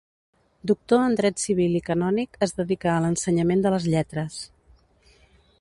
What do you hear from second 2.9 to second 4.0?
a l'ensenyament de les